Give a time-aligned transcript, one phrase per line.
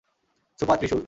[0.59, 0.99] Super, Trishul!